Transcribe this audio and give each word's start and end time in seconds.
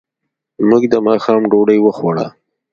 موږ 0.67 0.83
د 0.93 0.95
ماښام 1.07 1.41
ډوډۍ 1.51 1.79
وخوړه. 1.81 2.27